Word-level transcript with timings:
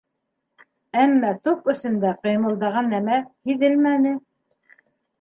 Әммә 1.01 1.33
тоҡ 1.49 1.69
эсендә 1.75 2.15
ҡыймылдаған 2.25 2.93
нәмә 2.97 3.23
һиҙелмәне. 3.31 4.19